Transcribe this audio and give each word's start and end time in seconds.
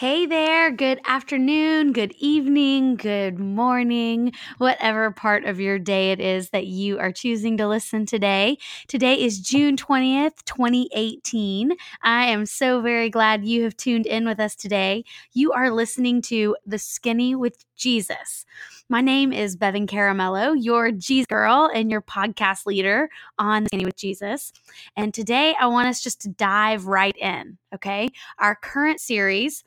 Hey 0.00 0.24
there, 0.24 0.70
good 0.70 0.98
afternoon, 1.04 1.92
good 1.92 2.14
evening, 2.16 2.96
good 2.96 3.38
morning, 3.38 4.32
whatever 4.56 5.10
part 5.10 5.44
of 5.44 5.60
your 5.60 5.78
day 5.78 6.10
it 6.10 6.20
is 6.20 6.48
that 6.52 6.66
you 6.66 6.98
are 6.98 7.12
choosing 7.12 7.58
to 7.58 7.68
listen 7.68 8.06
today. 8.06 8.56
Today 8.88 9.22
is 9.22 9.38
June 9.40 9.76
20th, 9.76 10.42
2018. 10.46 11.72
I 12.02 12.24
am 12.24 12.46
so 12.46 12.80
very 12.80 13.10
glad 13.10 13.44
you 13.44 13.64
have 13.64 13.76
tuned 13.76 14.06
in 14.06 14.24
with 14.24 14.40
us 14.40 14.54
today. 14.54 15.04
You 15.34 15.52
are 15.52 15.70
listening 15.70 16.22
to 16.22 16.56
The 16.64 16.78
Skinny 16.78 17.34
with 17.34 17.62
Jesus. 17.76 18.46
My 18.88 19.02
name 19.02 19.34
is 19.34 19.54
Bevan 19.54 19.86
Caramello, 19.86 20.56
your 20.58 20.92
Jesus 20.92 21.26
girl 21.26 21.70
and 21.74 21.90
your 21.90 22.00
podcast 22.00 22.64
leader 22.64 23.10
on 23.38 23.66
Skinny 23.66 23.84
with 23.84 23.96
Jesus. 23.96 24.54
And 24.96 25.12
today 25.12 25.54
I 25.60 25.66
want 25.66 25.88
us 25.88 26.02
just 26.02 26.22
to 26.22 26.30
dive 26.30 26.86
right 26.86 27.16
in, 27.18 27.58
okay? 27.74 28.08
Our 28.38 28.56
current 28.56 28.98
series 29.00 29.62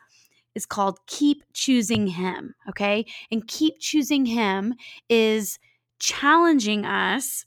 is 0.55 0.65
called 0.65 0.99
Keep 1.07 1.43
Choosing 1.53 2.07
Him. 2.07 2.55
Okay. 2.69 3.05
And 3.31 3.47
Keep 3.47 3.79
Choosing 3.79 4.25
Him 4.25 4.75
is 5.09 5.59
challenging 5.99 6.85
us 6.85 7.45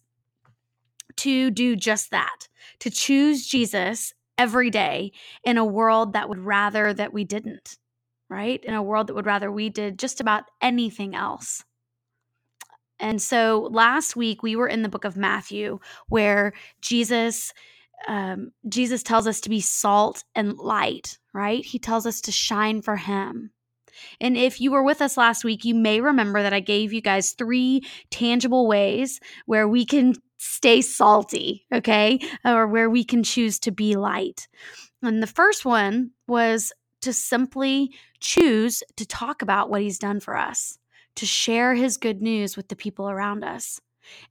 to 1.16 1.50
do 1.50 1.76
just 1.76 2.10
that, 2.10 2.48
to 2.80 2.90
choose 2.90 3.46
Jesus 3.46 4.12
every 4.38 4.70
day 4.70 5.12
in 5.44 5.56
a 5.56 5.64
world 5.64 6.12
that 6.12 6.28
would 6.28 6.38
rather 6.38 6.92
that 6.92 7.12
we 7.12 7.24
didn't, 7.24 7.78
right? 8.28 8.62
In 8.64 8.74
a 8.74 8.82
world 8.82 9.06
that 9.06 9.14
would 9.14 9.26
rather 9.26 9.50
we 9.50 9.70
did 9.70 9.98
just 9.98 10.20
about 10.20 10.44
anything 10.60 11.14
else. 11.14 11.64
And 12.98 13.20
so 13.20 13.68
last 13.70 14.16
week 14.16 14.42
we 14.42 14.56
were 14.56 14.68
in 14.68 14.82
the 14.82 14.88
book 14.88 15.04
of 15.04 15.16
Matthew 15.16 15.80
where 16.08 16.52
Jesus 16.80 17.52
um, 18.06 18.52
Jesus 18.68 19.02
tells 19.02 19.26
us 19.26 19.40
to 19.42 19.48
be 19.48 19.60
salt 19.60 20.24
and 20.34 20.56
light, 20.58 21.18
right? 21.32 21.64
He 21.64 21.78
tells 21.78 22.06
us 22.06 22.20
to 22.22 22.32
shine 22.32 22.82
for 22.82 22.96
Him. 22.96 23.50
And 24.20 24.36
if 24.36 24.60
you 24.60 24.70
were 24.70 24.82
with 24.82 25.00
us 25.00 25.16
last 25.16 25.44
week, 25.44 25.64
you 25.64 25.74
may 25.74 26.00
remember 26.00 26.42
that 26.42 26.52
I 26.52 26.60
gave 26.60 26.92
you 26.92 27.00
guys 27.00 27.32
three 27.32 27.82
tangible 28.10 28.66
ways 28.66 29.20
where 29.46 29.66
we 29.66 29.84
can 29.84 30.14
stay 30.36 30.82
salty, 30.82 31.66
okay? 31.72 32.20
Or 32.44 32.66
where 32.66 32.90
we 32.90 33.04
can 33.04 33.22
choose 33.22 33.58
to 33.60 33.70
be 33.70 33.96
light. 33.96 34.48
And 35.02 35.22
the 35.22 35.26
first 35.26 35.64
one 35.64 36.10
was 36.26 36.72
to 37.02 37.12
simply 37.12 37.92
choose 38.20 38.82
to 38.96 39.06
talk 39.06 39.42
about 39.42 39.70
what 39.70 39.82
He's 39.82 39.98
done 39.98 40.20
for 40.20 40.36
us, 40.36 40.78
to 41.16 41.26
share 41.26 41.74
His 41.74 41.96
good 41.96 42.20
news 42.20 42.56
with 42.56 42.68
the 42.68 42.76
people 42.76 43.08
around 43.08 43.44
us. 43.44 43.80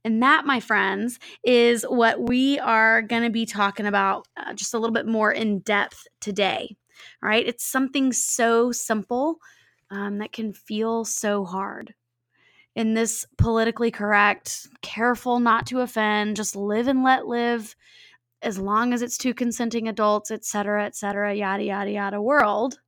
And 0.04 0.22
that, 0.22 0.46
my 0.46 0.60
friends, 0.60 1.18
is 1.44 1.84
what 1.84 2.20
we 2.20 2.58
are 2.58 3.02
going 3.02 3.22
to 3.22 3.30
be 3.30 3.46
talking 3.46 3.86
about 3.86 4.26
uh, 4.36 4.54
just 4.54 4.74
a 4.74 4.78
little 4.78 4.94
bit 4.94 5.06
more 5.06 5.32
in 5.32 5.60
depth 5.60 6.06
today. 6.20 6.76
All 7.22 7.28
right. 7.28 7.46
It's 7.46 7.64
something 7.64 8.12
so 8.12 8.72
simple 8.72 9.38
um, 9.90 10.18
that 10.18 10.32
can 10.32 10.52
feel 10.52 11.04
so 11.04 11.44
hard. 11.44 11.94
In 12.74 12.94
this 12.94 13.26
politically 13.38 13.90
correct, 13.90 14.66
careful 14.82 15.40
not 15.40 15.66
to 15.68 15.80
offend, 15.80 16.36
just 16.36 16.54
live 16.54 16.88
and 16.88 17.02
let 17.02 17.26
live 17.26 17.74
as 18.42 18.58
long 18.58 18.92
as 18.92 19.00
it's 19.00 19.16
two 19.16 19.32
consenting 19.32 19.88
adults, 19.88 20.30
et 20.30 20.44
cetera, 20.44 20.84
et 20.84 20.94
cetera, 20.94 21.34
yada, 21.34 21.64
yada, 21.64 21.90
yada 21.90 22.20
world, 22.20 22.78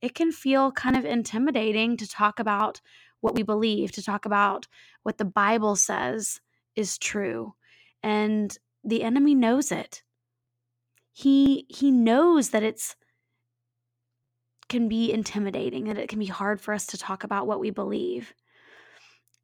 it 0.00 0.14
can 0.14 0.32
feel 0.32 0.72
kind 0.72 0.96
of 0.96 1.04
intimidating 1.04 1.98
to 1.98 2.08
talk 2.08 2.40
about 2.40 2.80
what 3.20 3.34
we 3.34 3.42
believe, 3.42 3.92
to 3.92 4.02
talk 4.02 4.24
about 4.24 4.66
what 5.02 5.18
the 5.18 5.24
Bible 5.24 5.76
says 5.76 6.40
is 6.76 6.98
true. 6.98 7.54
And 8.02 8.56
the 8.84 9.02
enemy 9.02 9.34
knows 9.34 9.72
it. 9.72 10.02
He 11.12 11.66
he 11.68 11.90
knows 11.90 12.50
that 12.50 12.62
it's 12.62 12.96
can 14.68 14.88
be 14.88 15.12
intimidating 15.12 15.84
that 15.84 15.98
it 15.98 16.08
can 16.08 16.20
be 16.20 16.26
hard 16.26 16.60
for 16.60 16.72
us 16.72 16.86
to 16.86 16.96
talk 16.98 17.24
about 17.24 17.46
what 17.46 17.58
we 17.60 17.70
believe. 17.70 18.32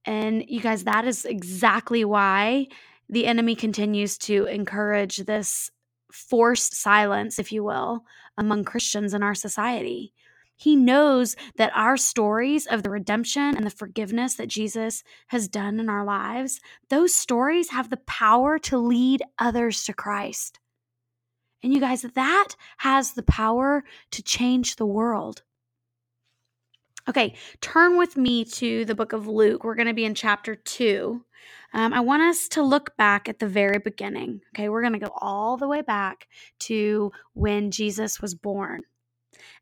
And 0.04 0.44
you 0.48 0.60
guys 0.60 0.84
that 0.84 1.06
is 1.06 1.24
exactly 1.24 2.04
why 2.04 2.68
the 3.08 3.26
enemy 3.26 3.56
continues 3.56 4.16
to 4.18 4.46
encourage 4.46 5.18
this 5.18 5.70
forced 6.12 6.74
silence, 6.74 7.38
if 7.38 7.52
you 7.52 7.62
will, 7.64 8.04
among 8.38 8.64
Christians 8.64 9.14
in 9.14 9.22
our 9.22 9.34
society. 9.34 10.14
He 10.56 10.74
knows 10.74 11.36
that 11.56 11.72
our 11.74 11.96
stories 11.96 12.66
of 12.66 12.82
the 12.82 12.90
redemption 12.90 13.56
and 13.56 13.64
the 13.66 13.70
forgiveness 13.70 14.34
that 14.36 14.48
Jesus 14.48 15.04
has 15.28 15.48
done 15.48 15.78
in 15.78 15.90
our 15.90 16.04
lives, 16.04 16.60
those 16.88 17.14
stories 17.14 17.70
have 17.70 17.90
the 17.90 17.98
power 17.98 18.58
to 18.60 18.78
lead 18.78 19.22
others 19.38 19.84
to 19.84 19.92
Christ. 19.92 20.58
And 21.62 21.74
you 21.74 21.80
guys, 21.80 22.02
that 22.02 22.48
has 22.78 23.12
the 23.12 23.22
power 23.22 23.84
to 24.12 24.22
change 24.22 24.76
the 24.76 24.86
world. 24.86 25.42
Okay, 27.08 27.34
turn 27.60 27.96
with 27.98 28.16
me 28.16 28.44
to 28.44 28.84
the 28.84 28.94
book 28.94 29.12
of 29.12 29.28
Luke. 29.28 29.62
We're 29.62 29.76
going 29.76 29.86
to 29.86 29.94
be 29.94 30.04
in 30.04 30.14
chapter 30.14 30.54
2. 30.54 31.22
Um, 31.72 31.92
I 31.92 32.00
want 32.00 32.22
us 32.22 32.48
to 32.48 32.62
look 32.62 32.96
back 32.96 33.28
at 33.28 33.38
the 33.38 33.46
very 33.46 33.78
beginning. 33.78 34.40
Okay, 34.54 34.68
we're 34.68 34.80
going 34.80 34.92
to 34.94 34.98
go 34.98 35.12
all 35.20 35.56
the 35.56 35.68
way 35.68 35.82
back 35.82 36.26
to 36.60 37.12
when 37.34 37.70
Jesus 37.70 38.20
was 38.20 38.34
born. 38.34 38.82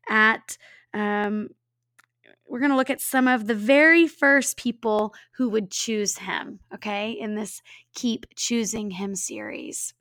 At 0.09 0.57
um, 0.95 1.49
we're 2.47 2.59
going 2.59 2.71
to 2.71 2.77
look 2.77 2.89
at 2.89 3.01
some 3.01 3.27
of 3.27 3.47
the 3.47 3.55
very 3.55 4.07
first 4.07 4.57
people 4.57 5.13
who 5.33 5.49
would 5.49 5.69
choose 5.69 6.17
him, 6.17 6.59
okay, 6.73 7.11
in 7.11 7.35
this 7.35 7.61
Keep 7.93 8.27
Choosing 8.35 8.91
Him 8.91 9.15
series. 9.15 9.93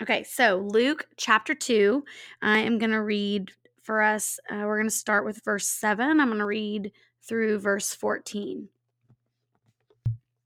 Okay, 0.00 0.22
so 0.22 0.56
Luke 0.56 1.06
chapter 1.16 1.54
2, 1.54 2.02
I 2.40 2.58
am 2.58 2.78
going 2.78 2.92
to 2.92 3.02
read 3.02 3.52
for 3.82 4.00
us. 4.00 4.38
Uh, 4.50 4.62
we're 4.64 4.78
going 4.78 4.88
to 4.88 4.94
start 4.94 5.24
with 5.24 5.44
verse 5.44 5.68
7. 5.68 6.18
I'm 6.18 6.28
going 6.28 6.38
to 6.38 6.46
read 6.46 6.92
through 7.22 7.58
verse 7.58 7.94
14. 7.94 8.68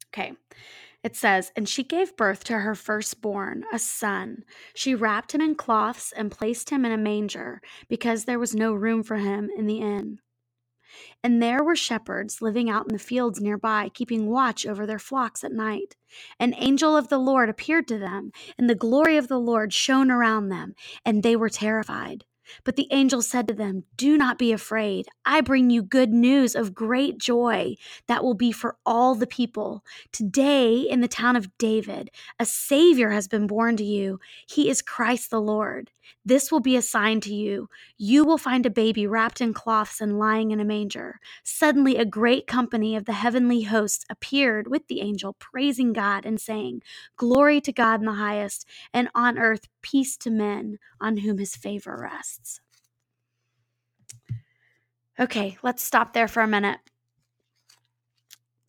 Okay. 0.09 0.33
It 1.07 1.15
says, 1.15 1.53
And 1.55 1.69
she 1.69 1.85
gave 1.85 2.17
birth 2.17 2.43
to 2.45 2.55
her 2.59 2.75
firstborn, 2.75 3.63
a 3.73 3.79
son. 3.79 4.43
She 4.75 4.93
wrapped 4.93 5.37
him 5.37 5.41
in 5.41 5.55
cloths 5.55 6.11
and 6.11 6.33
placed 6.33 6.71
him 6.71 6.85
in 6.85 6.91
a 6.91 6.97
manger, 6.97 7.61
because 7.89 8.25
there 8.25 8.41
was 8.41 8.57
no 8.57 8.73
room 8.75 9.05
for 9.05 9.15
him 9.15 9.49
in 9.57 9.67
the 9.67 9.79
inn. 9.79 10.19
And 11.23 11.41
there 11.41 11.63
were 11.63 11.77
shepherds 11.77 12.43
living 12.43 12.69
out 12.69 12.87
in 12.89 12.93
the 12.93 12.99
fields 12.99 13.41
nearby, 13.41 13.89
keeping 13.95 14.27
watch 14.27 14.67
over 14.67 14.85
their 14.85 14.99
flocks 14.99 15.45
at 15.45 15.53
night. 15.53 15.95
An 16.41 16.55
angel 16.57 16.97
of 16.97 17.07
the 17.07 17.19
Lord 17.19 17.49
appeared 17.49 17.87
to 17.87 17.99
them, 18.01 18.33
and 18.59 18.69
the 18.69 18.75
glory 18.75 19.17
of 19.17 19.29
the 19.29 19.39
Lord 19.39 19.73
shone 19.73 20.11
around 20.11 20.49
them, 20.49 20.75
and 21.05 21.23
they 21.23 21.37
were 21.37 21.49
terrified. 21.49 22.25
But 22.65 22.77
the 22.77 22.89
angel 22.91 23.23
said 23.23 23.49
to 23.49 23.55
them, 23.55 23.85
Do 23.97 24.17
not 24.17 24.39
be 24.39 24.53
afraid. 24.53 25.07
I 25.25 25.41
bring 25.41 25.71
you 25.71 25.83
good 25.83 26.11
news 26.11 26.55
of 26.55 26.75
great 26.75 27.19
joy 27.19 27.77
that 28.07 28.23
will 28.23 28.35
be 28.35 28.53
for 28.53 28.77
all 28.85 29.15
the 29.15 29.27
people. 29.27 29.85
Today, 30.13 30.79
in 30.79 31.01
the 31.01 31.09
town 31.09 31.37
of 31.37 31.57
David, 31.59 32.11
a 32.39 32.47
Savior 32.47 33.11
has 33.11 33.29
been 33.29 33.47
born 33.47 33.77
to 33.77 33.85
you. 33.85 34.21
He 34.47 34.69
is 34.69 34.83
Christ 34.83 35.31
the 35.31 35.41
Lord. 35.41 35.91
This 36.25 36.53
will 36.53 36.61
be 36.61 36.77
a 36.77 36.83
sign 36.83 37.21
to 37.23 37.35
you. 37.35 37.69
You 37.99 38.25
will 38.25 38.39
find 38.39 38.67
a 38.67 38.71
baby 38.71 39.07
wrapped 39.07 39.41
in 39.41 39.55
cloths 39.55 40.01
and 40.01 40.19
lying 40.19 40.51
in 40.51 40.61
a 40.61 40.65
manger. 40.65 41.21
Suddenly, 41.45 41.97
a 41.97 42.05
great 42.05 42.47
company 42.47 42.97
of 42.97 43.07
the 43.07 43.15
heavenly 43.15 43.63
hosts 43.63 44.05
appeared 44.11 44.69
with 44.69 44.89
the 44.89 45.01
angel, 45.01 45.35
praising 45.39 45.93
God 45.93 46.27
and 46.27 46.41
saying, 46.41 46.83
Glory 47.17 47.61
to 47.63 47.73
God 47.73 48.01
in 48.01 48.07
the 48.07 48.13
highest, 48.15 48.67
and 48.93 49.09
on 49.15 49.39
earth 49.39 49.69
peace 49.83 50.17
to 50.19 50.31
men 50.31 50.79
on 51.01 51.19
whom 51.19 51.39
his 51.39 51.57
favor 51.57 51.99
rests. 52.03 52.61
Okay, 55.19 55.59
let's 55.63 55.83
stop 55.83 56.13
there 56.13 56.29
for 56.29 56.43
a 56.43 56.49
minute. 56.49 56.81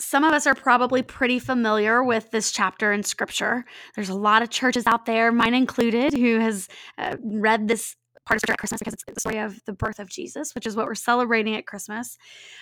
Some 0.08 0.24
of 0.24 0.32
us 0.32 0.48
are 0.48 0.56
probably 0.56 1.04
pretty 1.04 1.38
familiar 1.38 2.02
with 2.02 2.32
this 2.32 2.54
chapter 2.54 2.94
in 2.94 3.04
scripture. 3.04 3.66
There's 3.94 4.08
a 4.08 4.16
lot 4.16 4.42
of 4.42 4.50
churches 4.50 4.88
out 4.88 5.06
there, 5.06 5.34
mine 5.34 5.54
included, 5.54 6.14
who 6.14 6.40
has 6.40 6.70
uh, 6.98 7.18
read 7.22 7.68
this 7.68 7.94
part 8.24 8.42
of 8.42 8.56
Christmas 8.56 8.80
because 8.80 8.94
it's 8.94 9.04
the 9.04 9.20
story 9.20 9.40
of 9.40 9.60
the 9.66 9.74
birth 9.74 10.00
of 10.00 10.08
Jesus, 10.08 10.56
which 10.56 10.66
is 10.66 10.78
what 10.78 10.86
we're 10.86 10.96
celebrating 10.96 11.58
at 11.58 11.68
Christmas. 11.68 12.18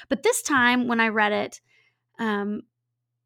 But 0.10 0.24
this 0.24 0.42
time, 0.42 0.88
when 0.88 1.00
I 1.00 1.10
read 1.10 1.34
it, 1.34 1.62
um, 2.18 2.64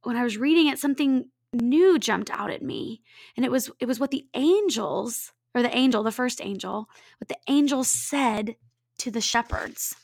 when 0.03 0.17
I 0.17 0.23
was 0.23 0.35
reading 0.35 0.67
it, 0.67 0.79
something 0.79 1.29
new 1.53 1.97
jumped 1.97 2.29
out 2.29 2.51
at 2.51 2.61
me, 2.61 3.01
and 3.37 3.45
it 3.45 3.51
was 3.53 3.71
it 3.79 3.85
was 3.85 4.01
what 4.01 4.11
the 4.11 4.27
angels 4.33 5.31
or 5.55 5.61
the 5.61 5.73
angel, 5.73 6.03
the 6.03 6.11
first 6.11 6.41
angel, 6.43 6.89
what 7.21 7.29
the 7.29 7.39
angel 7.47 7.85
said 7.85 8.57
to 8.97 9.11
the 9.11 9.21
shepherds. 9.21 9.95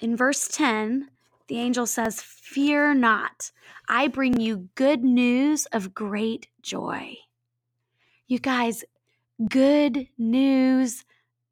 In 0.00 0.16
verse 0.16 0.48
10, 0.48 1.08
the 1.52 1.58
angel 1.58 1.86
says, 1.86 2.22
Fear 2.22 2.94
not, 2.94 3.52
I 3.86 4.08
bring 4.08 4.40
you 4.40 4.70
good 4.74 5.04
news 5.04 5.66
of 5.66 5.92
great 5.92 6.48
joy. 6.62 7.18
You 8.26 8.38
guys, 8.38 8.84
good 9.50 10.08
news 10.16 11.04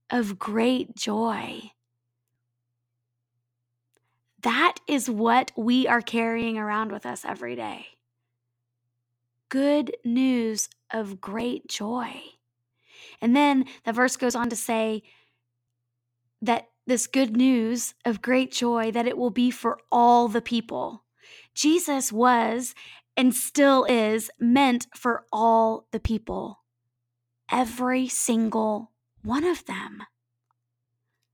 of 0.08 0.38
great 0.38 0.96
joy. 0.96 1.72
That 4.40 4.76
is 4.88 5.10
what 5.10 5.52
we 5.54 5.86
are 5.86 6.00
carrying 6.00 6.56
around 6.56 6.92
with 6.92 7.04
us 7.04 7.22
every 7.22 7.54
day. 7.54 7.88
Good 9.50 9.94
news 10.02 10.70
of 10.90 11.20
great 11.20 11.68
joy. 11.68 12.22
And 13.20 13.36
then 13.36 13.66
the 13.84 13.92
verse 13.92 14.16
goes 14.16 14.34
on 14.34 14.48
to 14.48 14.56
say, 14.56 15.02
that 16.42 16.69
this 16.90 17.06
good 17.06 17.36
news 17.36 17.94
of 18.04 18.20
great 18.20 18.50
joy 18.50 18.90
that 18.90 19.06
it 19.06 19.16
will 19.16 19.30
be 19.30 19.48
for 19.48 19.78
all 19.92 20.26
the 20.26 20.42
people. 20.42 21.04
Jesus 21.54 22.12
was 22.12 22.74
and 23.16 23.32
still 23.32 23.84
is 23.84 24.28
meant 24.40 24.88
for 24.96 25.24
all 25.32 25.86
the 25.92 26.00
people. 26.00 26.64
Every 27.48 28.08
single 28.08 28.90
one 29.22 29.44
of 29.44 29.64
them. 29.66 30.02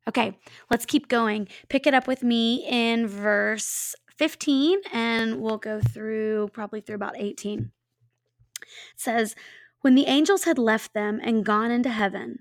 Okay, 0.07 0.37
let's 0.71 0.85
keep 0.85 1.09
going. 1.09 1.49
Pick 1.71 1.87
it 1.87 1.95
up 1.95 2.07
with 2.07 2.23
me 2.23 2.63
in 2.69 3.07
verse 3.07 3.95
15 4.19 4.81
and 4.93 5.41
we'll 5.41 5.57
go 5.57 5.81
through 5.81 6.51
probably 6.53 6.83
through 6.83 6.97
about 6.97 7.17
18. 7.17 7.71
It 8.61 8.69
says, 8.95 9.35
When 9.81 9.95
the 9.95 10.07
angels 10.07 10.45
had 10.45 10.59
left 10.59 10.93
them 10.93 11.19
and 11.23 11.47
gone 11.47 11.71
into 11.71 11.89
heaven, 11.89 12.41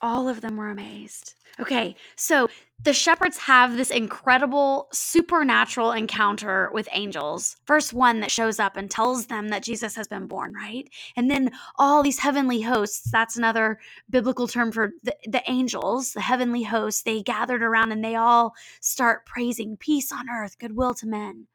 All 0.00 0.28
of 0.28 0.40
them 0.40 0.56
were 0.56 0.70
amazed. 0.70 1.34
Okay, 1.60 1.96
so 2.14 2.48
the 2.84 2.92
shepherds 2.92 3.36
have 3.38 3.76
this 3.76 3.90
incredible 3.90 4.88
supernatural 4.92 5.90
encounter 5.90 6.70
with 6.72 6.88
angels. 6.92 7.56
First 7.64 7.92
one 7.92 8.20
that 8.20 8.30
shows 8.30 8.60
up 8.60 8.76
and 8.76 8.88
tells 8.88 9.26
them 9.26 9.48
that 9.48 9.64
Jesus 9.64 9.96
has 9.96 10.06
been 10.06 10.28
born, 10.28 10.54
right? 10.54 10.88
And 11.16 11.28
then 11.28 11.50
all 11.76 12.04
these 12.04 12.20
heavenly 12.20 12.60
hosts, 12.60 13.10
that's 13.10 13.36
another 13.36 13.80
biblical 14.08 14.46
term 14.46 14.70
for 14.70 14.92
the, 15.02 15.16
the 15.26 15.42
angels, 15.50 16.12
the 16.12 16.20
heavenly 16.20 16.62
hosts, 16.62 17.02
they 17.02 17.22
gathered 17.22 17.62
around 17.62 17.90
and 17.90 18.04
they 18.04 18.14
all 18.14 18.54
start 18.80 19.26
praising 19.26 19.76
peace 19.76 20.12
on 20.12 20.30
earth, 20.30 20.58
goodwill 20.60 20.94
to 20.94 21.06
men. 21.08 21.48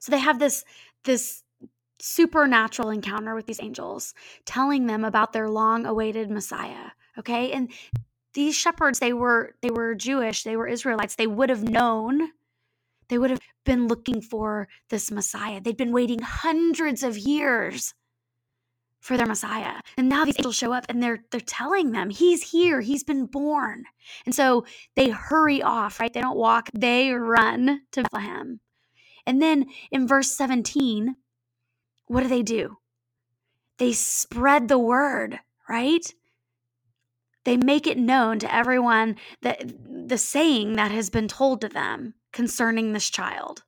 So 0.00 0.12
they 0.12 0.18
have 0.18 0.38
this 0.38 0.64
this 1.04 1.42
supernatural 1.98 2.90
encounter 2.90 3.34
with 3.34 3.46
these 3.46 3.62
angels, 3.62 4.14
telling 4.44 4.86
them 4.86 5.04
about 5.04 5.32
their 5.32 5.48
long 5.48 5.86
awaited 5.86 6.30
Messiah. 6.30 6.90
Okay. 7.18 7.52
And 7.52 7.70
these 8.34 8.54
shepherds, 8.54 8.98
they 8.98 9.12
were 9.12 9.54
they 9.62 9.70
were 9.70 9.94
Jewish, 9.94 10.42
they 10.42 10.56
were 10.56 10.68
Israelites. 10.68 11.16
They 11.16 11.26
would 11.26 11.48
have 11.48 11.62
known, 11.62 12.32
they 13.08 13.18
would 13.18 13.30
have 13.30 13.40
been 13.64 13.88
looking 13.88 14.20
for 14.20 14.68
this 14.90 15.10
Messiah. 15.10 15.60
They'd 15.60 15.76
been 15.76 15.92
waiting 15.92 16.20
hundreds 16.20 17.02
of 17.02 17.16
years 17.16 17.94
for 19.00 19.16
their 19.16 19.26
Messiah. 19.26 19.80
And 19.96 20.08
now 20.08 20.24
these 20.24 20.38
angels 20.38 20.56
show 20.56 20.72
up 20.72 20.84
and 20.88 21.02
they're 21.02 21.24
they're 21.30 21.40
telling 21.40 21.92
them 21.92 22.10
he's 22.10 22.50
here, 22.50 22.80
he's 22.80 23.04
been 23.04 23.26
born. 23.26 23.84
And 24.26 24.34
so 24.34 24.66
they 24.96 25.10
hurry 25.10 25.62
off, 25.62 26.00
right? 26.00 26.12
They 26.12 26.20
don't 26.20 26.36
walk, 26.36 26.70
they 26.74 27.12
run 27.12 27.82
to 27.92 28.02
Bethlehem. 28.02 28.60
And 29.26 29.40
then 29.40 29.66
in 29.90 30.06
verse 30.06 30.30
17, 30.32 31.16
what 32.06 32.22
do 32.22 32.28
they 32.28 32.42
do? 32.42 32.78
They 33.78 33.92
spread 33.92 34.68
the 34.68 34.78
word, 34.78 35.40
right? 35.68 36.12
They 37.44 37.56
make 37.56 37.86
it 37.86 37.98
known 37.98 38.38
to 38.40 38.54
everyone 38.54 39.16
that 39.42 39.62
the 40.08 40.18
saying 40.18 40.74
that 40.74 40.90
has 40.90 41.10
been 41.10 41.28
told 41.28 41.60
to 41.60 41.68
them 41.68 42.14
concerning 42.32 42.92
this 42.92 43.08
child. 43.08 43.62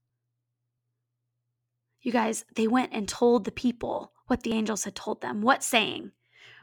You 2.03 2.13
guys, 2.13 2.45
they 2.55 2.67
went 2.67 2.93
and 2.93 3.09
told 3.09 3.45
the 3.45 3.53
people 3.53 4.13
what 4.27 4.43
the 4.43 4.53
angels 4.53 4.85
had 4.85 4.95
told 4.95 5.21
them. 5.21 5.43
What 5.43 5.63
saying? 5.63 6.13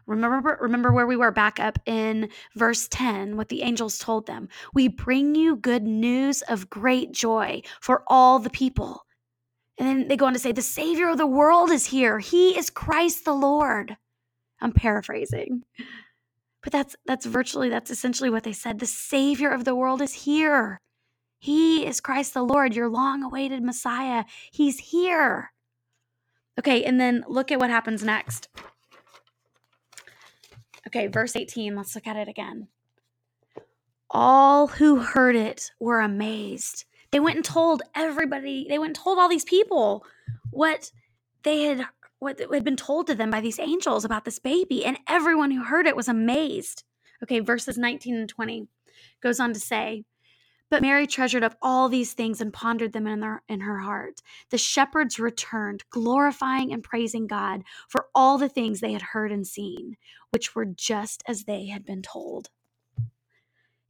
Remember 0.08 0.58
remember 0.62 0.92
where 0.92 1.08
we 1.08 1.18
were 1.18 1.32
back 1.32 1.60
up 1.60 1.80
in 1.86 2.30
verse 2.56 2.88
10 2.90 3.38
what 3.38 3.50
the 3.50 3.64
angels 3.64 3.98
told 3.98 4.28
them. 4.28 4.50
We 4.74 4.88
bring 4.88 5.36
you 5.36 5.56
good 5.56 5.84
news 5.84 6.42
of 6.44 6.70
great 6.70 7.12
joy 7.12 7.64
for 7.82 8.04
all 8.08 8.40
the 8.40 8.52
people 8.52 9.05
and 9.78 9.88
then 9.88 10.08
they 10.08 10.18
go 10.18 10.26
on 10.26 10.34
to 10.34 10.40
say, 10.40 10.52
The 10.52 10.62
Savior 10.62 11.10
of 11.10 11.18
the 11.18 11.28
world 11.28 11.70
is 11.70 11.88
here. 11.88 12.20
He 12.20 12.58
is 12.58 12.70
Christ 12.70 13.26
the 13.26 13.34
Lord. 13.34 13.98
I'm 14.62 14.72
paraphrasing. 14.72 15.64
But 16.62 16.72
that's 16.72 16.96
that's 17.06 17.26
virtually 17.26 17.70
that's 17.70 17.92
essentially 17.92 18.30
what 18.30 18.44
they 18.44 18.54
said. 18.54 18.80
The 18.80 18.86
Savior 18.86 19.52
of 19.52 19.66
the 19.66 19.76
world 19.76 20.02
is 20.02 20.14
here. 20.14 20.82
He 21.38 21.86
is 21.86 22.00
Christ 22.02 22.34
the 22.34 22.42
Lord, 22.42 22.76
your 22.76 22.90
long-awaited 22.90 23.62
Messiah. 23.62 24.24
He's 24.52 24.80
here. 24.80 25.52
Okay, 26.58 26.84
and 26.84 27.00
then 27.00 27.24
look 27.28 27.52
at 27.52 27.60
what 27.60 27.70
happens 27.70 28.04
next. 28.04 28.48
Okay, 30.88 31.08
verse 31.08 31.36
18. 31.36 31.76
Let's 31.76 31.94
look 31.94 32.08
at 32.08 32.16
it 32.16 32.28
again. 32.28 32.68
All 34.10 34.68
who 34.68 34.98
heard 34.98 35.36
it 35.36 35.72
were 35.80 36.00
amazed 36.00 36.86
they 37.16 37.20
went 37.22 37.38
and 37.38 37.46
told 37.46 37.82
everybody, 37.96 38.66
they 38.68 38.78
went 38.78 38.90
and 38.90 38.96
told 38.98 39.18
all 39.18 39.30
these 39.30 39.46
people 39.46 40.06
what 40.50 40.92
they 41.44 41.62
had 41.64 41.86
what 42.20 42.38
had 42.38 42.66
been 42.66 42.76
told 42.76 43.08
to 43.08 43.16
them 43.16 43.32
by 43.32 43.40
these 43.40 43.58
angels 43.58 44.04
about 44.04 44.26
this 44.26 44.38
baby 44.38 44.84
and 44.84 44.98
everyone 45.08 45.52
who 45.52 45.64
heard 45.64 45.88
it 45.88 45.96
was 45.96 46.10
amazed. 46.10 46.84
Okay, 47.24 47.40
verses 47.40 47.78
19 47.78 48.18
and 48.18 48.28
20 48.28 48.68
goes 49.24 49.40
on 49.40 49.54
to 49.54 49.62
say, 49.62 50.04
but 50.70 50.82
Mary 50.82 51.08
treasured 51.08 51.42
up 51.46 51.56
all 51.62 51.88
these 51.88 52.12
things 52.12 52.42
and 52.42 52.52
pondered 52.52 52.92
them 52.92 53.08
in, 53.08 53.22
their, 53.22 53.44
in 53.48 53.62
her 53.62 53.80
heart. 53.80 54.20
The 54.50 54.58
shepherds 54.58 55.18
returned, 55.18 55.86
glorifying 55.90 56.74
and 56.74 56.84
praising 56.84 57.28
God 57.28 57.64
for 57.88 58.08
all 58.14 58.38
the 58.38 58.50
things 58.50 58.82
they 58.82 58.92
had 58.92 59.02
heard 59.02 59.32
and 59.32 59.48
seen, 59.48 59.96
which 60.32 60.54
were 60.54 60.66
just 60.66 61.24
as 61.30 61.46
they 61.46 61.68
had 61.68 61.86
been 61.86 62.02
told. 62.02 62.50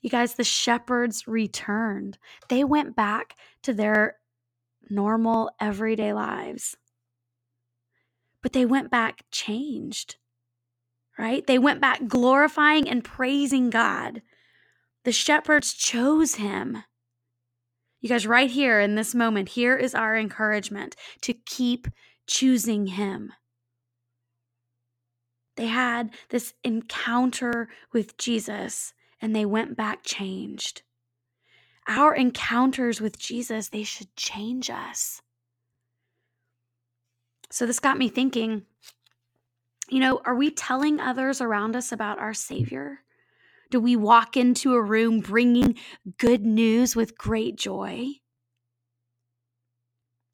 You 0.06 0.12
guys, 0.12 0.36
the 0.36 0.44
shepherds 0.44 1.28
returned. 1.28 2.20
They 2.48 2.64
went 2.64 2.96
back 2.96 3.36
to 3.64 3.74
their 3.74 4.18
normal, 4.88 5.50
everyday 5.60 6.14
lives. 6.14 6.78
But 8.44 8.54
they 8.54 8.68
went 8.68 8.92
back 8.92 9.24
changed, 9.32 10.18
right? 11.18 11.48
They 11.48 11.58
went 11.58 11.82
back 11.82 12.06
glorifying 12.08 12.88
and 12.88 13.04
praising 13.04 13.72
God. 13.72 14.22
The 15.06 15.12
shepherds 15.12 15.74
chose 15.74 16.36
him. 16.36 16.84
You 18.00 18.08
guys, 18.08 18.28
right 18.28 18.52
here 18.52 18.80
in 18.80 18.94
this 18.94 19.16
moment, 19.16 19.50
here 19.50 19.76
is 19.76 19.96
our 19.96 20.16
encouragement 20.16 20.96
to 21.22 21.34
keep 21.34 21.88
choosing 22.28 22.86
him. 22.86 23.34
They 25.56 25.66
had 25.66 26.12
this 26.30 26.54
encounter 26.64 27.70
with 27.92 28.18
Jesus 28.18 28.94
and 29.26 29.36
they 29.36 29.44
went 29.44 29.76
back 29.76 30.04
changed. 30.04 30.84
Our 31.88 32.14
encounters 32.14 33.02
with 33.02 33.18
Jesus, 33.18 33.70
they 33.70 33.82
should 33.82 34.16
change 34.16 34.70
us. 34.70 35.20
So 37.50 37.66
this 37.66 37.80
got 37.80 37.98
me 37.98 38.08
thinking, 38.08 38.68
you 39.90 40.00
know, 40.00 40.22
are 40.26 40.36
we 40.36 40.52
telling 40.52 41.00
others 41.00 41.42
around 41.42 41.76
us 41.76 41.92
about 41.92 42.20
our 42.20 42.36
Savior? 42.36 43.00
Do 43.72 43.80
we 43.80 43.96
walk 43.96 44.38
into 44.38 44.76
a 44.76 44.82
room 44.82 45.22
bringing 45.22 45.76
good 46.20 46.46
news 46.46 46.96
with 46.96 47.18
great 47.18 47.56
joy? 47.56 48.06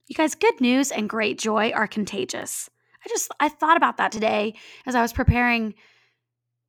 You 0.08 0.16
guys, 0.18 0.36
good 0.36 0.60
news 0.60 0.92
and 0.92 1.10
great 1.10 1.40
joy 1.40 1.72
are 1.72 1.88
contagious. 1.88 2.70
I 3.06 3.08
just 3.08 3.32
I 3.40 3.48
thought 3.48 3.78
about 3.78 3.96
that 3.98 4.12
today 4.12 4.56
as 4.86 4.96
I 4.96 5.02
was 5.02 5.14
preparing 5.14 5.76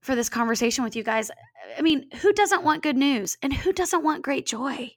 for 0.02 0.14
this 0.14 0.28
conversation 0.28 0.84
with 0.84 0.94
you 0.94 1.02
guys. 1.02 1.30
I 1.78 1.80
mean, 1.80 2.06
who 2.20 2.32
doesn't 2.32 2.64
want 2.64 2.82
good 2.82 2.96
news 2.96 3.38
and 3.40 3.52
who 3.52 3.72
doesn't 3.72 4.04
want 4.04 4.22
great 4.22 4.44
joy? 4.44 4.92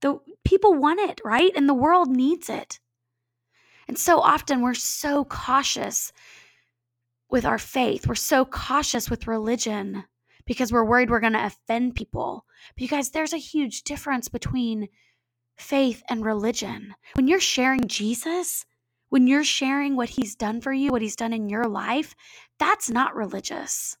The 0.00 0.18
people 0.44 0.74
want 0.74 1.00
it, 1.00 1.20
right? 1.24 1.52
And 1.54 1.68
the 1.68 1.74
world 1.74 2.08
needs 2.08 2.48
it. 2.48 2.78
And 3.86 3.98
so 3.98 4.20
often 4.20 4.62
we're 4.62 4.74
so 4.74 5.24
cautious 5.24 6.12
with 7.28 7.44
our 7.44 7.58
faith. 7.58 8.06
We're 8.06 8.14
so 8.14 8.44
cautious 8.44 9.10
with 9.10 9.26
religion 9.26 10.04
because 10.46 10.72
we're 10.72 10.84
worried 10.84 11.10
we're 11.10 11.20
going 11.20 11.32
to 11.32 11.46
offend 11.46 11.96
people. 11.96 12.46
But 12.74 12.82
you 12.82 12.88
guys, 12.88 13.10
there's 13.10 13.32
a 13.32 13.38
huge 13.38 13.82
difference 13.82 14.28
between 14.28 14.88
faith 15.56 16.02
and 16.08 16.24
religion. 16.24 16.94
When 17.14 17.28
you're 17.28 17.40
sharing 17.40 17.86
Jesus, 17.86 18.66
when 19.08 19.26
you're 19.26 19.44
sharing 19.44 19.96
what 19.96 20.10
he's 20.10 20.34
done 20.34 20.60
for 20.60 20.72
you, 20.72 20.90
what 20.90 21.02
he's 21.02 21.16
done 21.16 21.32
in 21.32 21.48
your 21.48 21.64
life, 21.64 22.14
that's 22.58 22.90
not 22.90 23.14
religious. 23.14 23.96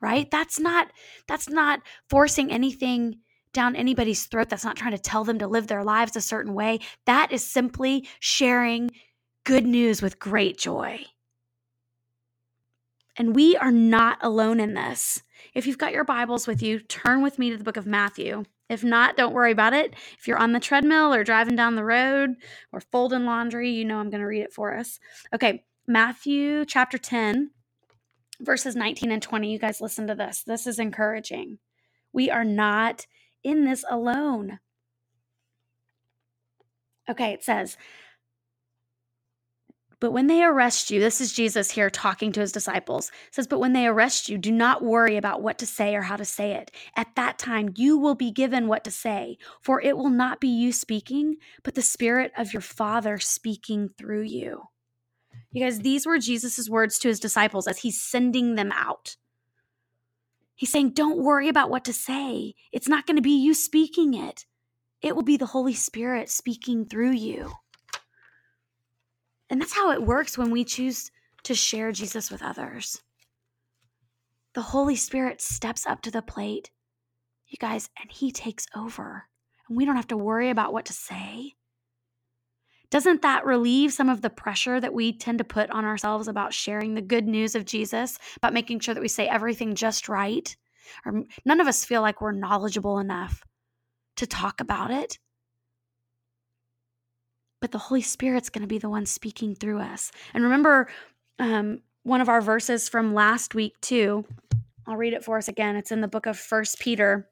Right? 0.00 0.26
Mm. 0.26 0.30
That's 0.30 0.58
not 0.58 0.88
that's 1.28 1.48
not 1.48 1.80
forcing 2.08 2.50
anything 2.50 3.18
down 3.52 3.76
anybody's 3.76 4.24
throat. 4.24 4.48
That's 4.48 4.64
not 4.64 4.76
trying 4.76 4.92
to 4.92 4.98
tell 4.98 5.24
them 5.24 5.38
to 5.38 5.46
live 5.46 5.66
their 5.66 5.84
lives 5.84 6.16
a 6.16 6.20
certain 6.20 6.54
way. 6.54 6.80
That 7.06 7.32
is 7.32 7.46
simply 7.46 8.08
sharing 8.18 8.90
good 9.44 9.66
news 9.66 10.00
with 10.00 10.18
great 10.18 10.58
joy. 10.58 11.04
And 13.16 13.34
we 13.34 13.56
are 13.56 13.70
not 13.70 14.18
alone 14.22 14.58
in 14.58 14.74
this. 14.74 15.22
If 15.54 15.66
you've 15.66 15.78
got 15.78 15.92
your 15.92 16.04
Bibles 16.04 16.46
with 16.46 16.62
you, 16.62 16.80
turn 16.80 17.22
with 17.22 17.38
me 17.38 17.50
to 17.50 17.58
the 17.58 17.64
book 17.64 17.76
of 17.76 17.86
Matthew. 17.86 18.44
If 18.70 18.82
not, 18.82 19.18
don't 19.18 19.34
worry 19.34 19.52
about 19.52 19.74
it. 19.74 19.94
If 20.18 20.26
you're 20.26 20.38
on 20.38 20.52
the 20.52 20.60
treadmill 20.60 21.12
or 21.12 21.24
driving 21.24 21.56
down 21.56 21.76
the 21.76 21.84
road 21.84 22.30
or 22.72 22.80
folding 22.80 23.26
laundry, 23.26 23.70
you 23.70 23.84
know 23.84 23.98
I'm 23.98 24.08
going 24.08 24.22
to 24.22 24.26
read 24.26 24.42
it 24.42 24.52
for 24.52 24.74
us. 24.74 24.98
Okay, 25.34 25.64
Matthew 25.86 26.64
chapter 26.64 26.96
10, 26.96 27.50
verses 28.42 28.76
19 28.76 29.12
and 29.12 29.22
20. 29.22 29.50
You 29.50 29.58
guys 29.58 29.80
listen 29.80 30.06
to 30.08 30.14
this. 30.14 30.42
This 30.46 30.66
is 30.66 30.78
encouraging. 30.78 31.58
We 32.12 32.30
are 32.30 32.44
not 32.44 33.06
in 33.42 33.64
this 33.64 33.84
alone. 33.88 34.58
Okay, 37.08 37.32
it 37.32 37.42
says, 37.44 37.76
but 40.02 40.10
when 40.10 40.26
they 40.26 40.42
arrest 40.42 40.90
you, 40.90 40.98
this 40.98 41.20
is 41.20 41.32
Jesus 41.32 41.70
here 41.70 41.88
talking 41.88 42.32
to 42.32 42.40
his 42.40 42.50
disciples. 42.50 43.12
says, 43.30 43.46
But 43.46 43.60
when 43.60 43.72
they 43.72 43.86
arrest 43.86 44.28
you, 44.28 44.36
do 44.36 44.50
not 44.50 44.82
worry 44.82 45.16
about 45.16 45.42
what 45.42 45.58
to 45.58 45.66
say 45.66 45.94
or 45.94 46.02
how 46.02 46.16
to 46.16 46.24
say 46.24 46.54
it. 46.54 46.72
At 46.96 47.14
that 47.14 47.38
time, 47.38 47.72
you 47.76 47.96
will 47.96 48.16
be 48.16 48.32
given 48.32 48.66
what 48.66 48.82
to 48.82 48.90
say, 48.90 49.38
for 49.60 49.80
it 49.80 49.96
will 49.96 50.10
not 50.10 50.40
be 50.40 50.48
you 50.48 50.72
speaking, 50.72 51.36
but 51.62 51.76
the 51.76 51.82
Spirit 51.82 52.32
of 52.36 52.52
your 52.52 52.62
Father 52.62 53.20
speaking 53.20 53.90
through 53.96 54.22
you. 54.22 54.64
You 55.52 55.62
guys, 55.62 55.80
these 55.80 56.06
were 56.06 56.18
Jesus' 56.18 56.68
words 56.68 56.98
to 56.98 57.08
his 57.08 57.20
disciples 57.20 57.66
as 57.68 57.78
he's 57.78 58.02
sending 58.02 58.54
them 58.54 58.72
out. 58.72 59.16
He's 60.54 60.72
saying, 60.72 60.90
Don't 60.90 61.22
worry 61.22 61.48
about 61.48 61.70
what 61.70 61.84
to 61.84 61.92
say. 61.92 62.54
It's 62.72 62.88
not 62.88 63.06
going 63.06 63.16
to 63.16 63.22
be 63.22 63.38
you 63.38 63.52
speaking 63.52 64.14
it, 64.14 64.46
it 65.02 65.14
will 65.14 65.22
be 65.22 65.36
the 65.36 65.46
Holy 65.46 65.74
Spirit 65.74 66.30
speaking 66.30 66.86
through 66.86 67.12
you. 67.12 67.52
And 69.50 69.60
that's 69.60 69.74
how 69.74 69.90
it 69.90 70.02
works 70.02 70.38
when 70.38 70.50
we 70.50 70.64
choose 70.64 71.10
to 71.42 71.54
share 71.54 71.92
Jesus 71.92 72.30
with 72.30 72.42
others. 72.42 73.02
The 74.54 74.62
Holy 74.62 74.96
Spirit 74.96 75.42
steps 75.42 75.86
up 75.86 76.00
to 76.02 76.10
the 76.10 76.22
plate, 76.22 76.70
you 77.46 77.58
guys, 77.58 77.90
and 78.00 78.10
He 78.10 78.32
takes 78.32 78.66
over. 78.74 79.24
And 79.68 79.76
we 79.76 79.84
don't 79.84 79.96
have 79.96 80.08
to 80.08 80.16
worry 80.16 80.48
about 80.48 80.72
what 80.72 80.86
to 80.86 80.92
say. 80.94 81.54
Doesn't 82.92 83.22
that 83.22 83.44
relieve 83.44 83.92
some 83.92 84.08
of 84.08 84.22
the 84.22 84.30
pressure 84.30 84.80
that 84.80 84.94
we 84.94 85.12
tend 85.12 85.38
to 85.38 85.44
put 85.44 85.68
on 85.70 85.84
ourselves 85.84 86.28
about 86.28 86.54
sharing 86.54 86.94
the 86.94 87.02
good 87.02 87.26
news 87.26 87.56
of 87.56 87.64
Jesus, 87.64 88.18
about 88.36 88.52
making 88.52 88.78
sure 88.78 88.94
that 88.94 89.00
we 89.00 89.08
say 89.08 89.26
everything 89.26 89.74
just 89.74 90.08
right? 90.08 90.54
Or 91.04 91.24
none 91.44 91.60
of 91.60 91.66
us 91.66 91.84
feel 91.84 92.02
like 92.02 92.20
we're 92.20 92.30
knowledgeable 92.30 93.00
enough 93.00 93.42
to 94.16 94.26
talk 94.28 94.60
about 94.60 94.92
it 94.92 95.18
but 97.62 97.70
the 97.70 97.78
Holy 97.78 98.02
Spirit's 98.02 98.50
going 98.50 98.62
to 98.62 98.68
be 98.68 98.78
the 98.78 98.90
one 98.90 99.06
speaking 99.06 99.54
through 99.54 99.78
us. 99.78 100.10
And 100.34 100.44
remember 100.44 100.88
um, 101.38 101.78
one 102.02 102.20
of 102.20 102.28
our 102.28 102.42
verses 102.42 102.88
from 102.88 103.14
last 103.14 103.54
week, 103.54 103.80
too. 103.80 104.26
I'll 104.84 104.96
read 104.96 105.14
it 105.14 105.24
for 105.24 105.38
us 105.38 105.46
again. 105.46 105.76
It's 105.76 105.92
in 105.92 106.00
the 106.00 106.08
book 106.08 106.26
of 106.26 106.36
First 106.36 106.80
Peter. 106.80 107.30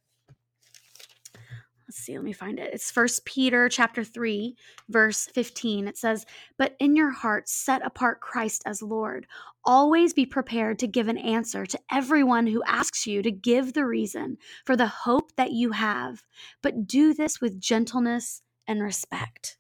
Let's 1.91 1.99
see, 1.99 2.15
let 2.15 2.25
me 2.25 2.33
find 2.33 2.61
it. 2.61 2.73
It's 2.73 2.93
First 2.93 3.25
Peter 3.25 3.69
chapter 3.69 4.05
3, 4.05 4.57
verse 4.89 5.27
15. 5.27 5.89
It 5.89 5.99
says, 5.99 6.25
But 6.57 6.77
in 6.79 6.95
your 6.95 7.11
hearts 7.11 7.53
set 7.53 7.85
apart 7.85 8.21
Christ 8.21 8.63
as 8.65 8.81
Lord. 8.81 9.27
Always 9.65 10.15
be 10.15 10.25
prepared 10.25 10.79
to 10.79 10.87
give 10.87 11.09
an 11.09 11.19
answer 11.19 11.67
to 11.67 11.81
everyone 11.91 12.47
who 12.47 12.63
asks 12.65 13.09
you 13.09 13.23
to 13.23 13.33
give 13.33 13.73
the 13.73 13.85
reason 13.85 14.39
for 14.65 14.77
the 14.77 14.87
hope 14.87 15.35
that 15.37 15.51
you 15.51 15.73
have, 15.73 16.23
but 16.63 16.87
do 16.87 17.13
this 17.13 17.41
with 17.41 17.61
gentleness 17.61 18.43
and 18.69 18.81
respect 18.83 19.59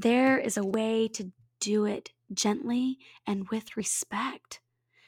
there 0.00 0.38
is 0.38 0.56
a 0.56 0.64
way 0.64 1.08
to 1.08 1.30
do 1.60 1.84
it 1.84 2.10
gently 2.32 2.98
and 3.26 3.48
with 3.50 3.76
respect. 3.76 4.60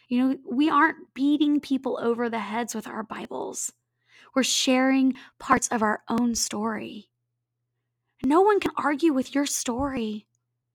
You 0.09 0.29
know, 0.29 0.37
we 0.51 0.69
aren't 0.69 1.15
beating 1.15 1.61
people 1.61 1.99
over 2.03 2.29
the 2.29 2.41
heads 2.41 2.75
with 2.75 2.87
our 2.87 3.03
Bibles. 3.03 3.73
We're 4.35 4.43
sharing 4.43 5.15
parts 5.39 5.69
of 5.69 5.83
our 5.83 6.03
own 6.09 6.35
story. 6.35 7.09
No 8.25 8.41
one 8.41 8.61
can 8.61 8.73
argue 8.77 9.13
with 9.13 9.35
your 9.35 9.47
story. 9.47 10.27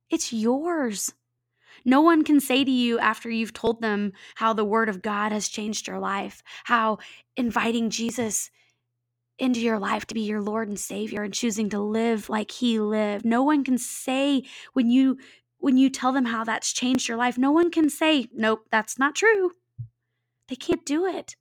It's 0.09 0.31
yours. 0.31 1.13
No 1.85 2.01
one 2.01 2.23
can 2.23 2.39
say 2.39 2.63
to 2.63 2.71
you 2.71 2.99
after 2.99 3.29
you've 3.29 3.53
told 3.53 3.81
them 3.81 4.13
how 4.35 4.53
the 4.53 4.65
Word 4.65 4.89
of 4.89 5.01
God 5.01 5.31
has 5.31 5.47
changed 5.47 5.87
your 5.87 5.99
life, 5.99 6.43
how 6.65 6.97
inviting 7.35 7.89
Jesus 7.89 8.51
into 9.39 9.59
your 9.59 9.79
life 9.79 10.05
to 10.07 10.15
be 10.15 10.21
your 10.21 10.41
Lord 10.41 10.67
and 10.67 10.79
Savior 10.79 11.23
and 11.23 11.33
choosing 11.33 11.69
to 11.69 11.79
live 11.79 12.29
like 12.29 12.51
he 12.51 12.79
lived. 12.79 13.25
No 13.25 13.43
one 13.43 13.63
can 13.63 13.77
say 13.77 14.43
when 14.73 14.89
you 14.89 15.17
when 15.59 15.77
you 15.77 15.89
tell 15.89 16.11
them 16.11 16.25
how 16.25 16.43
that's 16.43 16.71
changed 16.71 17.07
your 17.07 17.17
life, 17.17 17.37
no 17.37 17.51
one 17.51 17.71
can 17.71 17.89
say, 17.89 18.27
"Nope, 18.33 18.67
that's 18.71 18.99
not 18.99 19.15
true." 19.15 19.53
They 20.49 20.55
can't 20.55 20.85
do 20.85 21.05
it 21.05 21.35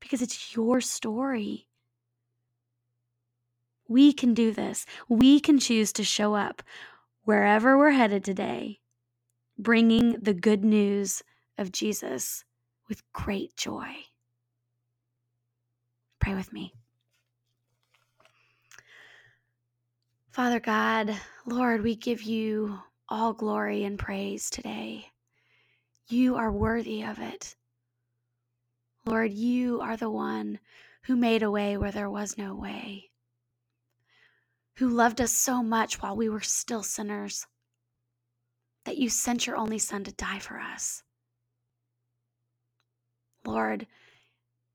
because 0.00 0.22
it's 0.22 0.54
your 0.54 0.80
story. 0.80 1.66
We 3.88 4.12
can 4.12 4.34
do 4.34 4.52
this. 4.52 4.84
We 5.08 5.40
can 5.40 5.58
choose 5.58 5.92
to 5.94 6.04
show 6.04 6.34
up 6.34 6.62
wherever 7.24 7.76
we're 7.78 7.90
headed 7.90 8.24
today, 8.24 8.80
bringing 9.58 10.12
the 10.20 10.34
good 10.34 10.64
news 10.64 11.22
of 11.56 11.72
Jesus 11.72 12.44
with 12.88 13.02
great 13.12 13.56
joy. 13.56 13.88
Pray 16.20 16.34
with 16.34 16.52
me. 16.52 16.72
Father 20.30 20.60
God, 20.60 21.16
Lord, 21.46 21.82
we 21.82 21.96
give 21.96 22.22
you 22.22 22.78
all 23.08 23.32
glory 23.32 23.84
and 23.84 23.98
praise 23.98 24.50
today. 24.50 25.06
You 26.08 26.36
are 26.36 26.52
worthy 26.52 27.02
of 27.02 27.18
it. 27.18 27.56
Lord, 29.04 29.32
you 29.32 29.80
are 29.80 29.96
the 29.96 30.10
one 30.10 30.58
who 31.04 31.16
made 31.16 31.42
a 31.42 31.50
way 31.50 31.76
where 31.76 31.92
there 31.92 32.10
was 32.10 32.36
no 32.36 32.54
way, 32.54 33.10
who 34.76 34.88
loved 34.88 35.20
us 35.20 35.32
so 35.32 35.62
much 35.62 36.02
while 36.02 36.16
we 36.16 36.28
were 36.28 36.40
still 36.40 36.82
sinners, 36.82 37.46
that 38.84 38.98
you 38.98 39.08
sent 39.08 39.46
your 39.46 39.56
only 39.56 39.78
Son 39.78 40.04
to 40.04 40.12
die 40.12 40.38
for 40.38 40.58
us. 40.58 41.02
Lord, 43.44 43.86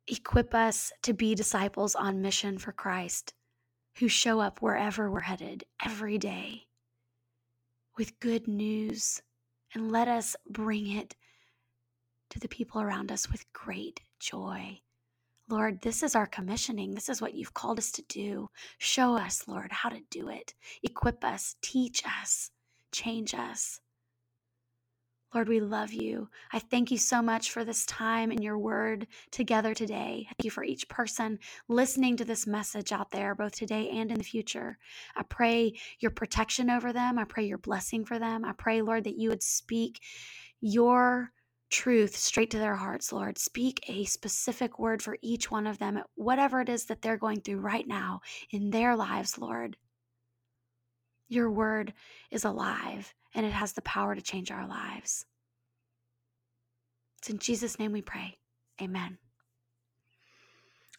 equip 0.07 0.53
us 0.55 0.91
to 1.03 1.13
be 1.13 1.35
disciples 1.35 1.95
on 1.95 2.21
mission 2.21 2.57
for 2.57 2.71
Christ 2.71 3.33
who 3.97 4.07
show 4.07 4.39
up 4.39 4.61
wherever 4.61 5.09
we're 5.09 5.19
headed 5.19 5.63
every 5.83 6.17
day 6.17 6.63
with 7.97 8.19
good 8.19 8.47
news 8.47 9.21
and 9.73 9.91
let 9.91 10.07
us 10.07 10.35
bring 10.49 10.87
it 10.87 11.15
to 12.31 12.39
the 12.39 12.47
people 12.47 12.81
around 12.81 13.11
us 13.11 13.29
with 13.29 13.51
great 13.53 14.01
joy. 14.23 14.79
Lord, 15.49 15.81
this 15.81 16.01
is 16.01 16.15
our 16.15 16.25
commissioning. 16.25 16.95
This 16.95 17.09
is 17.09 17.21
what 17.21 17.33
you've 17.33 17.53
called 17.53 17.77
us 17.77 17.91
to 17.91 18.03
do. 18.03 18.49
Show 18.77 19.17
us, 19.17 19.43
Lord, 19.47 19.71
how 19.71 19.89
to 19.89 19.99
do 20.09 20.29
it. 20.29 20.53
Equip 20.81 21.23
us, 21.25 21.57
teach 21.61 22.03
us, 22.05 22.49
change 22.91 23.35
us. 23.35 23.81
Lord, 25.33 25.49
we 25.49 25.59
love 25.59 25.91
you. 25.91 26.29
I 26.51 26.59
thank 26.59 26.91
you 26.91 26.97
so 26.97 27.21
much 27.21 27.49
for 27.49 27.65
this 27.65 27.85
time 27.87 28.29
and 28.29 28.43
your 28.43 28.57
word 28.57 29.07
together 29.31 29.73
today. 29.73 30.27
Thank 30.27 30.45
you 30.45 30.51
for 30.51 30.63
each 30.63 30.87
person 30.87 31.39
listening 31.67 32.15
to 32.17 32.25
this 32.25 32.45
message 32.45 32.91
out 32.91 33.09
there, 33.09 33.33
both 33.33 33.53
today 33.53 33.89
and 33.89 34.11
in 34.11 34.17
the 34.19 34.23
future. 34.23 34.77
I 35.15 35.23
pray 35.23 35.73
your 35.99 36.11
protection 36.11 36.69
over 36.69 36.93
them. 36.93 37.17
I 37.17 37.23
pray 37.25 37.45
your 37.45 37.57
blessing 37.57 38.05
for 38.05 38.19
them. 38.19 38.45
I 38.45 38.53
pray, 38.53 38.83
Lord, 38.83 39.05
that 39.05 39.17
you 39.17 39.29
would 39.29 39.43
speak 39.43 39.99
your 40.61 41.31
truth 41.73 42.15
straight 42.15 42.51
to 42.51 42.59
their 42.59 42.75
hearts, 42.75 43.11
Lord. 43.11 43.37
Speak 43.39 43.83
a 43.87 44.05
specific 44.05 44.77
word 44.77 45.01
for 45.01 45.17
each 45.23 45.49
one 45.49 45.65
of 45.65 45.79
them, 45.79 46.03
whatever 46.13 46.61
it 46.61 46.69
is 46.69 46.85
that 46.85 47.01
they're 47.01 47.17
going 47.17 47.41
through 47.41 47.59
right 47.59 47.87
now 47.87 48.21
in 48.51 48.69
their 48.69 48.95
lives, 48.95 49.39
Lord. 49.39 49.75
Your 51.27 51.49
word 51.49 51.93
is 52.29 52.45
alive 52.45 53.13
and 53.33 53.43
it 53.43 53.53
has 53.53 53.73
the 53.73 53.81
power 53.81 54.13
to 54.13 54.21
change 54.21 54.51
our 54.51 54.67
lives. 54.67 55.25
It's 57.17 57.31
in 57.31 57.39
Jesus' 57.39 57.79
name 57.79 57.91
we 57.91 58.03
pray. 58.03 58.37
Amen. 58.79 59.17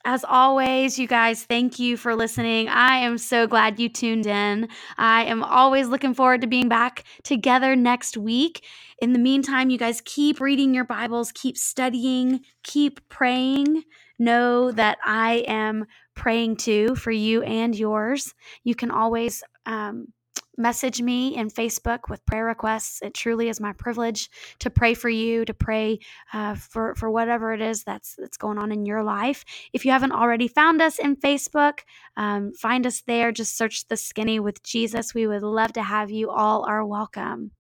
As 0.06 0.22
always, 0.22 0.98
you 0.98 1.06
guys, 1.06 1.44
thank 1.44 1.78
you 1.78 1.96
for 1.96 2.14
listening. 2.14 2.68
I 2.68 2.98
am 2.98 3.16
so 3.16 3.46
glad 3.46 3.80
you 3.80 3.88
tuned 3.88 4.26
in. 4.26 4.68
I 4.98 5.24
am 5.24 5.42
always 5.42 5.88
looking 5.88 6.12
forward 6.12 6.42
to 6.42 6.46
being 6.46 6.68
back 6.68 7.04
together 7.22 7.74
next 7.74 8.18
week. 8.18 8.66
In 8.98 9.14
the 9.14 9.18
meantime, 9.18 9.70
you 9.70 9.78
guys 9.78 10.02
keep 10.04 10.40
reading 10.40 10.74
your 10.74 10.84
Bibles, 10.84 11.32
keep 11.32 11.56
studying, 11.56 12.40
keep 12.62 13.08
praying. 13.08 13.84
Know 14.18 14.70
that 14.72 14.98
I 15.02 15.44
am 15.48 15.86
praying 16.14 16.56
too 16.56 16.94
for 16.96 17.10
you 17.10 17.42
and 17.42 17.74
yours. 17.74 18.34
You 18.62 18.74
can 18.74 18.90
always 18.90 19.42
um, 19.64 20.08
message 20.56 21.00
me 21.02 21.36
in 21.36 21.48
Facebook 21.48 22.08
with 22.08 22.24
prayer 22.26 22.44
requests. 22.44 23.00
It 23.02 23.14
truly 23.14 23.48
is 23.48 23.60
my 23.60 23.72
privilege 23.72 24.30
to 24.60 24.70
pray 24.70 24.94
for 24.94 25.08
you, 25.08 25.44
to 25.44 25.54
pray 25.54 25.98
uh, 26.32 26.54
for 26.54 26.94
for 26.94 27.10
whatever 27.10 27.52
it 27.52 27.60
is 27.60 27.84
that's 27.84 28.16
that's 28.18 28.36
going 28.36 28.58
on 28.58 28.72
in 28.72 28.86
your 28.86 29.02
life. 29.02 29.44
If 29.72 29.84
you 29.84 29.92
haven't 29.92 30.12
already 30.12 30.48
found 30.48 30.82
us 30.82 30.98
in 30.98 31.16
Facebook, 31.16 31.80
um, 32.16 32.52
find 32.52 32.86
us 32.86 33.02
there. 33.06 33.32
Just 33.32 33.56
search 33.56 33.88
the 33.88 33.96
Skinny 33.96 34.40
with 34.40 34.62
Jesus. 34.62 35.14
We 35.14 35.26
would 35.26 35.42
love 35.42 35.72
to 35.74 35.82
have 35.82 36.10
you. 36.10 36.30
All 36.30 36.64
are 36.68 36.84
welcome. 36.84 37.50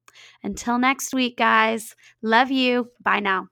Until 0.42 0.78
next 0.78 1.12
week, 1.12 1.36
guys. 1.36 1.94
Love 2.22 2.50
you. 2.50 2.90
Bye 3.02 3.20
now. 3.20 3.48